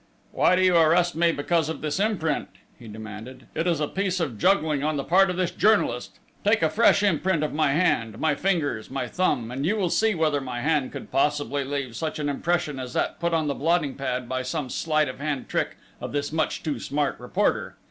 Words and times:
"Why 0.31 0.55
do 0.55 0.63
you 0.63 0.75
arrest 0.77 1.13
me 1.15 1.31
because 1.31 1.69
of 1.69 1.81
this 1.81 1.99
imprint?" 1.99 2.49
he 2.79 2.87
demanded. 2.87 3.45
"It 3.53 3.67
is 3.67 3.79
a 3.79 3.87
piece 3.87 4.19
of 4.19 4.39
juggling 4.39 4.83
on 4.83 4.97
the 4.97 5.03
part 5.03 5.29
of 5.29 5.37
this 5.37 5.51
journalist!... 5.51 6.17
Take 6.43 6.63
a 6.63 6.71
fresh 6.71 7.03
imprint 7.03 7.43
of 7.43 7.53
my 7.53 7.73
hand, 7.73 8.17
my 8.17 8.33
fingers, 8.33 8.89
my 8.89 9.07
thumb, 9.07 9.51
and 9.51 9.63
you 9.63 9.75
will 9.75 9.91
see 9.91 10.15
whether 10.15 10.41
my 10.41 10.61
hand 10.61 10.91
could 10.91 11.11
possibly 11.11 11.63
leave 11.63 11.95
such 11.95 12.17
an 12.17 12.29
impression 12.29 12.79
as 12.79 12.93
that 12.93 13.19
put 13.19 13.35
on 13.35 13.45
the 13.45 13.53
blotting 13.53 13.93
pad, 13.93 14.27
by 14.27 14.41
some 14.41 14.71
sleight 14.71 15.07
of 15.07 15.19
hand 15.19 15.47
trick 15.47 15.77
of 16.01 16.13
this 16.13 16.33
much 16.33 16.63
too 16.63 16.79
smart 16.79 17.19
reporter!" 17.19 17.77